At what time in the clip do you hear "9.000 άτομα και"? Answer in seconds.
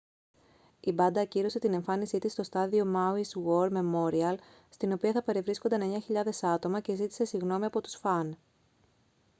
6.07-6.95